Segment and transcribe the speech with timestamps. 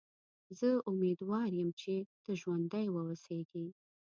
[0.59, 1.93] زه امیدوار یم چې
[2.23, 3.65] ته ژوندی و اوسېږې.